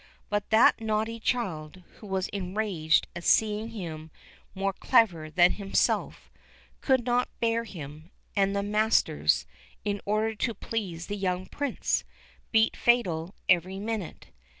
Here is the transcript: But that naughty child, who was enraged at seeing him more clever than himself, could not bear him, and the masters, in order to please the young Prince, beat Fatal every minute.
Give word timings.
But 0.31 0.49
that 0.49 0.81
naughty 0.81 1.19
child, 1.19 1.83
who 1.97 2.07
was 2.07 2.27
enraged 2.29 3.05
at 3.15 3.23
seeing 3.23 3.67
him 3.69 4.09
more 4.55 4.73
clever 4.73 5.29
than 5.29 5.51
himself, 5.51 6.31
could 6.79 7.05
not 7.05 7.29
bear 7.39 7.65
him, 7.65 8.09
and 8.35 8.55
the 8.55 8.63
masters, 8.63 9.45
in 9.85 10.01
order 10.03 10.33
to 10.33 10.55
please 10.55 11.05
the 11.05 11.15
young 11.17 11.45
Prince, 11.45 12.03
beat 12.51 12.75
Fatal 12.75 13.35
every 13.47 13.77
minute. 13.77 14.29